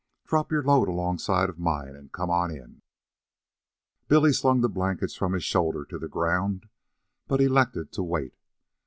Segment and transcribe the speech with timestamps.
[0.25, 2.81] Drop your load alongside of mine, and come on in."
[4.07, 6.67] Billy slung the blankets from his shoulder to the ground,
[7.27, 8.33] but elected to wait.